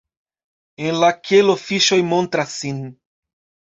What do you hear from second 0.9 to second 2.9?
la kelo fiŝoj montras sin.